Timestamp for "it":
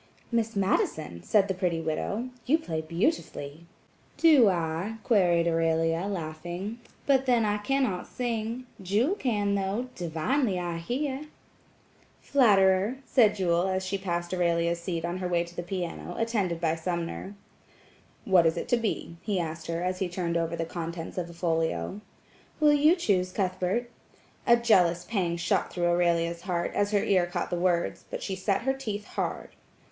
18.57-18.67